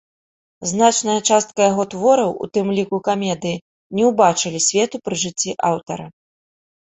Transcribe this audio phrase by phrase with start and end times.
[0.69, 3.61] Значная частка яго твораў, у тым ліку камедыі,
[3.99, 6.05] не ўбачылі свету пры жыцці аўтара.